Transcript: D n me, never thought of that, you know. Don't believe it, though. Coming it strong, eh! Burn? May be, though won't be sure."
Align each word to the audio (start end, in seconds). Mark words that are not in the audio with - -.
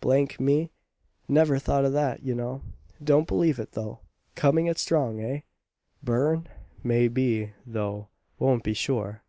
D 0.00 0.08
n 0.08 0.28
me, 0.38 0.70
never 1.26 1.58
thought 1.58 1.84
of 1.84 1.92
that, 1.94 2.22
you 2.22 2.32
know. 2.32 2.62
Don't 3.02 3.26
believe 3.26 3.58
it, 3.58 3.72
though. 3.72 3.98
Coming 4.36 4.68
it 4.68 4.78
strong, 4.78 5.20
eh! 5.20 5.40
Burn? 6.00 6.48
May 6.84 7.08
be, 7.08 7.54
though 7.66 8.06
won't 8.38 8.62
be 8.62 8.72
sure." 8.72 9.24